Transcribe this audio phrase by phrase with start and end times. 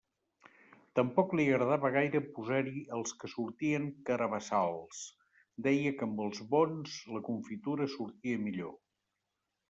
[0.99, 5.01] Tampoc li agradava gaire posar-hi els que sortien carabassals:
[5.67, 8.75] deia que amb els bons la confitura sortia millor.